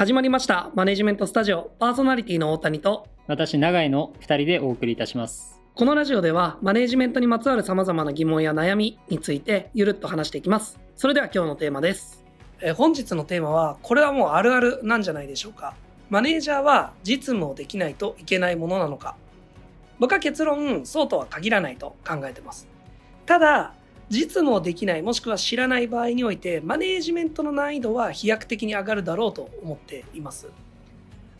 [0.00, 0.70] 始まりました。
[0.74, 1.72] マネジメントスタジオ。
[1.78, 3.06] パーソナリティの大谷と。
[3.26, 5.60] 私永井の2人でお送りいたします。
[5.74, 10.80] このラジオではマネジメントにまつわる様々な疑問や悩みについてゆるっと話していきます。
[10.96, 12.24] それでは今日のテーマです。
[12.62, 15.74] え本日のテーマはこれはもうあるあるなんじゃないでしょうか。
[16.08, 19.16] マネージャーは実務をできないといけないものなのか。
[19.98, 22.66] 僕は結論そうとは限らないと考えてます。
[23.26, 23.74] ただ
[24.10, 30.48] 実務をできないもしくは知らない場合においてマネージメントの難易度は飛躍的に上がるだろうと思っています。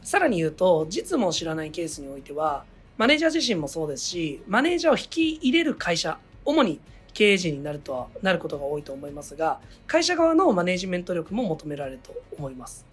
[0.02, 2.64] さらに言うと実務を知らないケースにおいては
[2.96, 6.80] マネージャー自身もそうですしマネージャーを引き入れる会社主に
[7.12, 12.86] 経営陣になるとはなることが多いと思いますが会社側のマネージメント力も求められると思います。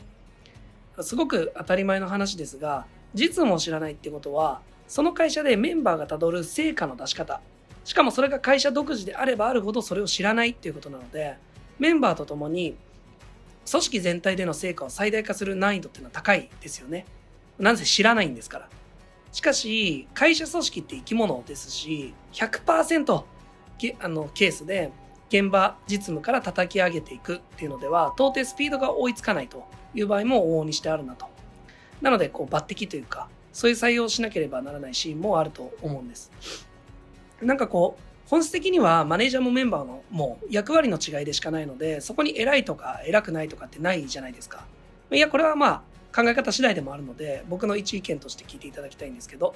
[1.01, 7.39] すごく当たり前の話ですが実務を知らないってことはその会社でメンバーがたどる成果の出し方
[7.87, 11.37] しかもそれが会社独自であればあるほどそれを知らないっていうことなので、
[11.79, 12.75] メンバーと共に
[13.71, 17.05] 組織全体での成果を最大化する難易度っていうのは高いですよね。
[17.57, 18.69] なぜ知らないんですから。
[19.31, 23.23] しかし、会社組織って生き物ですし、100%
[24.01, 24.91] あのケースで
[25.29, 31.25] 現場実務から叩き上げていくっていうのでは、到底スピードが追いつかないという場合も往々にしてあるなと。
[32.01, 36.67] なので、こう抜擢というか、そういう採用をしなければならないシーンもあると思うんです。
[37.41, 44.65] なんかこう、本質的にはマネージャーもメンバーのもう役割の違いでしかないので、そこに偉いとか偉くないとかってないじゃないですか。
[45.11, 45.81] いや、これはまあ
[46.15, 49.55] 考え方次第でもあるので、僕の一意見として聞いていただきたいんですけど、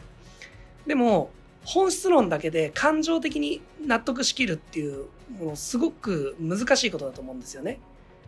[0.85, 1.31] でも、
[1.65, 5.05] 本質論だけで感情的に納得しきるっていう
[5.37, 7.79] ものすごく難しいことだと思うんですよね。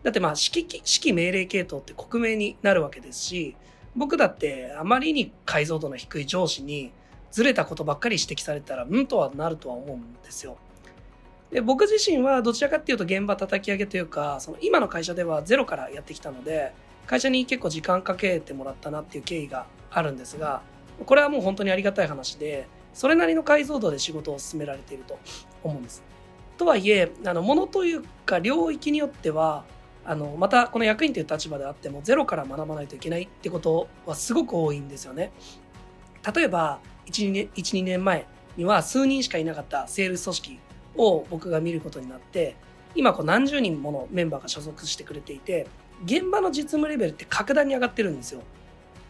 [0.04, 3.56] だってまあ指揮指揮命令系統って克明になるわけですし
[3.96, 6.92] 僕だってあまりに解像度の低い上司に
[7.34, 10.56] ずれたことばっかり指摘されたら、うんとはなるとは思うんですよ。
[11.50, 16.72] で僕自身はどちらかっていうと現場叩き上げというか、その今の会社ではゼロからやってきたので、
[17.08, 20.62] 会社に結構時間かけてもらったなっていう経緯があるんですが、
[21.04, 25.18] これはもう本当にありがたい話で、それなりの解像度で仕事を進められていると
[25.64, 26.04] 思うんです。
[26.56, 29.64] とはいえ、あの、ものというか領域によっては、
[30.04, 35.32] あの、またこの役員という立場であってもゼロから学ばないといけないってことはすごく多いんですよね。
[36.32, 38.26] 例えば、1、2年 ,1 年前
[38.56, 40.58] には数人しかいなかったセールス組織
[40.96, 42.56] を僕が見ることになって、
[42.94, 45.66] 今こう何十人ものメンバーが所属してくれていて、
[46.04, 48.42] 現場の実務レベルって格段に上がってるんですよ。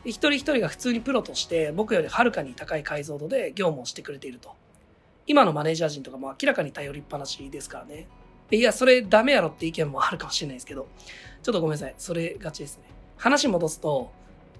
[0.05, 4.55] 一人一人が普通にプロとして僕よりはるかに高い解像度で業務をしてくれていると。
[5.27, 8.07] 今のマネージャー陣とかも明らかに頼りっぱなしですからね。
[8.51, 10.87] いや、それダメやろって意見もあるかもしれないですけど、
[11.43, 11.95] ちょっとごめんなさい。
[11.97, 12.85] それがちですね。
[13.17, 14.13] 話戻すと、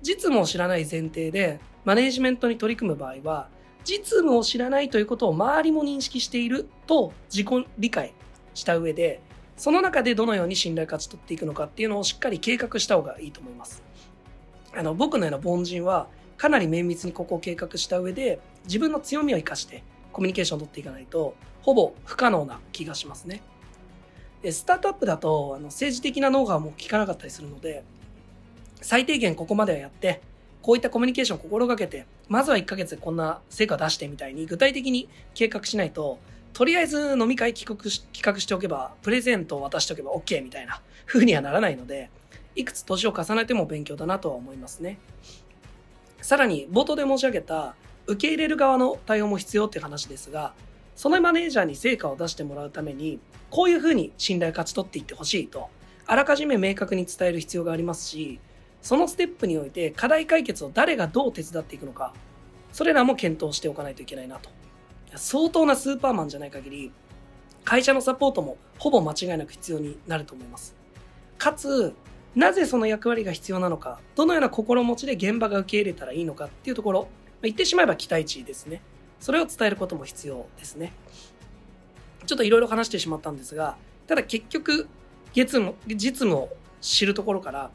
[0.05, 3.49] 実務を知らない前提でマネジメントに取り組む場合は、
[3.85, 8.15] 実務を知らないということを周りも認識していると自己理解
[8.55, 9.21] した上で、
[9.57, 13.83] その中でどのように信頼勝ち取っていくのかっていうのをしっかり計画した方がいいと思います。
[14.75, 23.43] あの、僕のような凡人は、かなり綿密にここを計画した上で、自分の強みを生かしてコミュニケーションを取っていかないと、ほぼ不可能な気がしますね。
[24.51, 27.85] スタートアップだと、あの政治的なノウハウも効かなかったりするので、
[28.85, 30.21] 最低限ここまではやって、
[30.61, 36.19] こういったコミュニケーションを心がけて、まずは1ヶ月でこんな成果出してみたいに具体的に計画しないと、
[36.53, 42.11] とりあえず飲み会企画し企画しておけば、プレゼントを渡しておけば OK みたいな風にはならないので、
[42.55, 44.99] いくつ年を重ねても勉強だなとは思いますね。
[46.21, 47.75] さらに、冒頭で申し上げた、
[48.07, 50.53] 受け入れる側の対応も必要っていう話ですが、
[50.95, 53.19] そのマネージャーに成果を出してもらうために、
[53.49, 55.71] こういうふうに信頼を勝ち取っていってほしいと、
[56.05, 58.39] あらかじめ明確に伝える必要がありますし、
[58.85, 62.13] そのステップにおいて課題解決を誰がどう手伝っていくのか、
[62.71, 64.51] それらも検討しておかないといけないなと。
[65.17, 66.93] 相当なスーパーマンじゃない限り、
[67.65, 70.77] 会社のサポートもほぼ間違いなく必要になると思います。
[71.39, 71.95] かつ、
[72.35, 77.09] なぜその役割が必要なのか、どのような心持ちで現場が受け入れたらいいのかっていうところ、
[77.41, 78.83] 言ってしまえば期待値ですね。
[79.19, 80.93] それを伝えることも必要ですね。
[82.27, 84.89] ちょっといろいろ話してしまったんですが、ただ結局、
[85.33, 86.51] 月も実務を
[86.83, 87.71] 知るところから、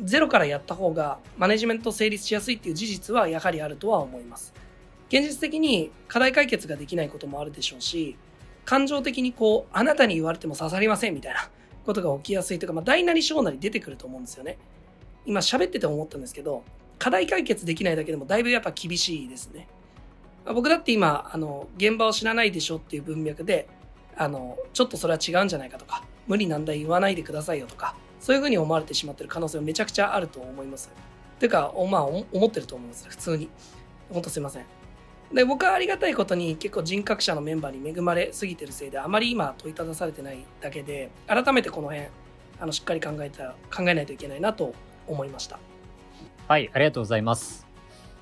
[0.00, 4.54] ゼロからやった方がマネジメント成立しやすいっていう事実はやはりあるとは思います。
[5.08, 8.16] 現実的に課題解決ができないこともあるでしょうし、
[8.64, 11.50] 感情的にこう、あなたに言われても刺さりませんみたいな
[11.84, 14.58] ことが起きやすいとか、まあ、大なり小なり出てくると思うんですよね。
[15.26, 16.64] 今喋ってて思ったんですけど、
[16.98, 19.68] 課題解決できないだけでもだいぶやっぱ厳しいですね。
[20.46, 23.68] 僕だって今、あの、現場を知らないでしょっていう文脈で、
[24.16, 30.90] あの、ちょっとそれは違うんじゃないかとか、無理なんだ言わないでくださいよとか、そういうふうに思われてしまってる可能性はめちゃくちゃあると思います。
[31.38, 33.06] ていうか、まあ、思ってると思います。
[33.08, 33.50] 普通に。
[34.10, 34.64] ほんとすいません。
[35.34, 42.06] で、僕はありがたいことに結構人格者のメンバーに恵まれすぎてるせいで、あまり今問いただされてないだけで、改めてこの辺、
[42.60, 44.72] あの、しっかり考えた、考えないといけないなと
[45.06, 45.58] 思いました
[46.48, 47.66] はいありがとうございます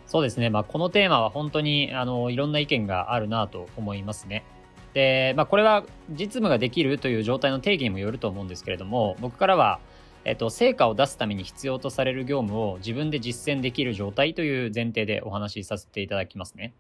[0.07, 4.45] そうですね、まあ、このテーマは本当にあのいろんな意見があるなと思いますね
[4.93, 9.79] で、まあ、これは実務ができるという状態の定義にもよると思うんですけれども僕からは
[10.25, 16.75] えっと、成果を出すために必要とされる業務を自分で実践できる状態という前提でお話しさせていただきますね。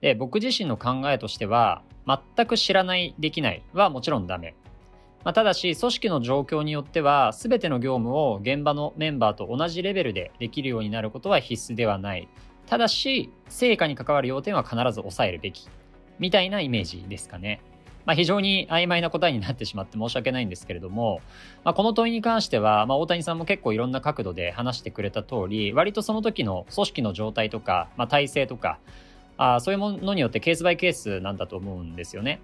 [0.00, 4.54] で、僕自身の考えとしては、全く知らない、できないはもちろんダメ。
[5.24, 12.28] まあ、ただし、組織の状況によっては、全ての業務を現場のメンバーと同じレベルでできるようになることは必須ではない。
[12.66, 15.68] ただし、成果に関わる要点は必ず抑えるべき。
[16.18, 17.60] みたいなイメージですかね。
[18.06, 21.20] まあ、非常に曖昧な答えになってしまって申し訳ないんですけれども、
[21.64, 28.78] まあ、この問いに関しては、まあ、大谷さんも結構いろんな角度で話してくれた通り、割とその時の組織の状態とか、まあ、体制とか、
[29.36, 32.40] あそういうものによってケースバイケースなんだと思うんですよね。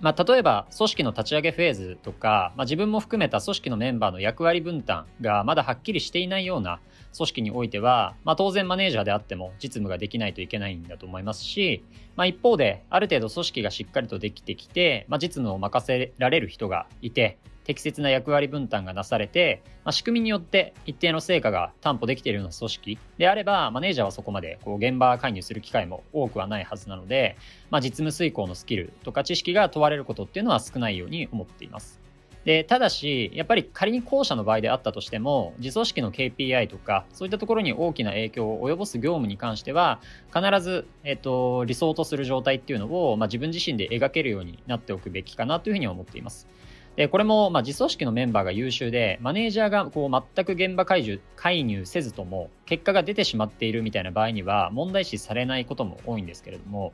[0.00, 6.80] まあ、例えば組織の立ち上げフェーズとか、まあ、自分も含めた組織のメンバーの役割分担がまだはっきりしていないような
[7.16, 11.84] 組織においては、まあ、当然マネージャーであっても実務ができないといけないんだと思いますし、
[12.16, 17.38] まあ、一方である程度組織がしっかりとできてきて、まあ、実務を任せられる人がいて
[17.70, 27.36] 適切な役割分担がなされて、まあ、仕組みによって一定の成果が担保できているような組織であれば、マネージャーはそこまでこう現場介入する機会も多くはないはずなので、
[27.70, 32.00] まあ、実務遂行のスキルとか知識が問われることっていうのは少ないように思っています。
[32.44, 40.00] でただし、やっぱり仮に後者の場合であったとしても、自組織の KPI とか、そういったところに大きな影響を及ぼす業務に関しては、
[40.34, 46.48] 必ず、えっと、理想とする状態っていうのを、まあ、自分自身で描けるようになっておくべきかなというふうに思っています。
[46.96, 56.92] で、これも、まあ、自組織のメンバーが優秀で、マネージャーがこう全く現場介入介入せずとも、結果が出てしまっているみたいな場合には、問題視されないことも多いんですけれども、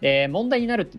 [0.00, 0.90] で、問題になる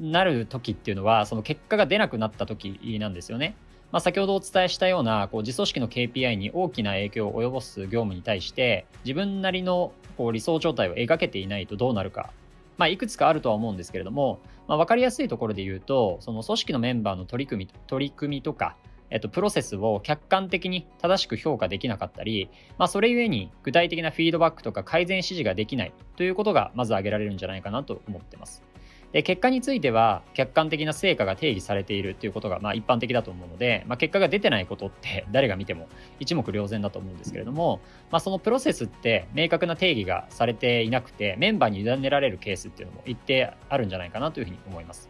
[0.00, 3.54] なる時っていうのは、その結果が出なくなった時なんですよね。
[3.94, 12.30] まあ、先ほどお伝えしたようなこう自組織の KPI に大きな影響を及ぼす業務に対して自分なりのこう理想状態を描けていないとどうなるか、
[12.76, 18.76] まあ、いくつかあるとは思うんですけれども、まあ、分かりやすいところで言うとその組織のメンバーの取り組み取り組みとか
[19.10, 28.64] えっと、プロセスを客観的に正しく評価できなかったり、まあ、それゆえに具体的なフィードバックとか改善指示ができないということがまず挙げられるんじゃないかなと思ってます。
[29.14, 35.86] で結果については客観的な成果が定義されているということがまあ一般的だと思うので、まあ、結果が出てないことって 誰が見ても
[36.18, 37.80] 一目瞭然だと思うんですけれども、
[38.10, 45.08] まあ、そのプロセスって明確な定義がされていなくてメンバーに委ねられるケースっていうのも一定あるんじゃないかなというふうに思います。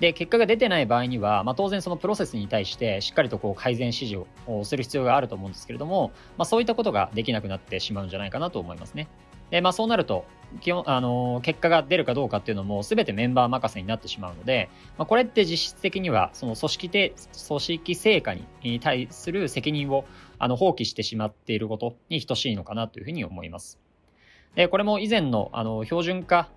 [0.00, 9.06] で、結果が出てない場合には、まあ、当然そのプロセスに対してしっかりとこう改善指示をする必要があると思うんですけれども、まあ、そういったことができなくなってしまうんじゃないかなと思いますね。
[9.50, 10.24] で、まあ、そうなると、
[10.60, 14.68] 基本、あの、結果が出るかどうかっていうのも全てメンバー任せになってしまうので、
[14.98, 17.14] まあ、これって実質的には、その組織で、
[17.48, 20.04] 組織成果に対する責任を
[20.38, 23.80] あの放棄してしまっていることに等しいのかなというふうに思います。
[24.54, 26.48] で、これも以前のあの標準化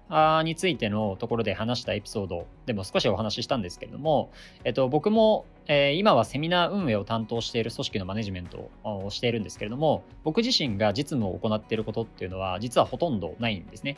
[0.43, 4.31] についてのところで話したエピソードでも少しお話ししたんですけれども、
[4.63, 13.97] えっと、僕も、えー、今はセミナー運営を担当している組織のマネジメントをしているんですけれども、僕自身が実務を行っていることっていうのは実はほとんどないんですね。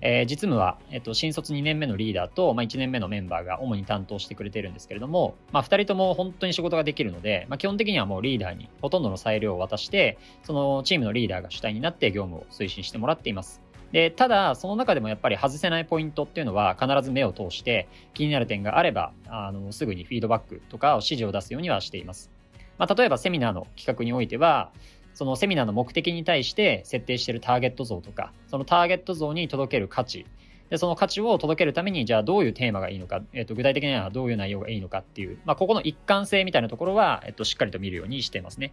[0.00, 13.62] えー、実務は、えっと、新卒2年目のリーダーと、まあ、1年目のメンバーが主に担当してくれてるんですけれども、まあ、2人とも本当に仕事ができるので、まあ、基本的にはもうリーダーにほとんどの裁量を渡して、そのチームのリーダーが主体になって業務を推進してもらっています。
[13.92, 22.30] で、ただ、その中でもやっぱり外せないポイントっていうのは必ず目を通して気になる点があれば、あの、すぐにフィードバックとかを指示を出すようにはしています。
[22.78, 24.70] まあ、例えばセミナーの企画においては、
[25.14, 30.26] そのセミナーの目的に対して設定しているターゲット像とか、そのターゲット像に届ける価値、
[30.70, 38.72] でその価値を届けるために、じゃあどういうテーマがいいのか、えっと、具体的にはどういう内容がいいのかっていう、まあ、ここの一貫性みたいなところは、えっと、しっかりと見るようにしていますね。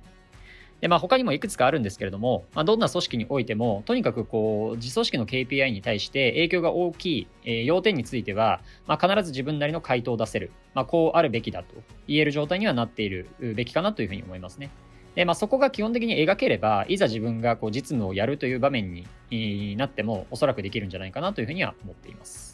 [0.82, 11.76] で、まあ、他にもいくつかあるんですけれども、まあ、どんな組織においても、とにかくこう、自組織の KPI に対して影響が大きい、えー、要点については、まあ、必ず自分なりの回答を出せる、まあ、こうあるべきだと
[12.08, 14.72] 言える状態にはなっているべきかなというふうに思いますね。
[15.14, 22.50] で、まあ、そこが基本的に描ければ、いざ自分がこう実務をやるという場面になっても、おそらくできるんじゃないかなというふうには思っています。